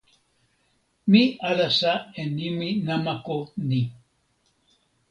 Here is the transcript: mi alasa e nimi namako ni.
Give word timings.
mi 1.11 1.23
alasa 1.49 1.91
e 2.21 2.23
nimi 2.35 2.69
namako 2.87 3.37
ni. 3.69 3.81